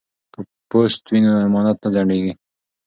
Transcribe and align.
که 0.33 0.41
پوست 0.69 1.03
وي 1.11 1.19
نو 1.25 1.31
امانت 1.47 1.77
نه 1.83 1.89
ځنډیږي. 1.93 2.33